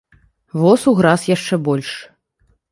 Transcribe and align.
Воз 0.61 0.81
уграз 0.93 1.27
яшчэ 1.35 1.55
больш. 1.71 1.91